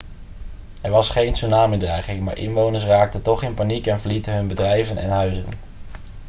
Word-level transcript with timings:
er 0.81 0.91
was 0.91 1.09
geen 1.09 1.33
tsunami-dreiging 1.33 2.21
maar 2.23 2.37
inwoners 2.37 2.83
raakten 2.85 3.21
toch 3.21 3.43
in 3.43 3.53
paniek 3.53 3.87
en 3.87 3.99
verlieten 3.99 4.33
hun 4.33 4.47
bedrijven 4.47 4.97
en 4.97 5.09
huizen 5.09 5.45